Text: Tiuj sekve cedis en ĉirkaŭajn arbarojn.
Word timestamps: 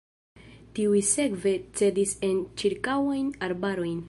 Tiuj 0.79 1.01
sekve 1.09 1.53
cedis 1.81 2.17
en 2.31 2.43
ĉirkaŭajn 2.63 3.33
arbarojn. 3.51 3.99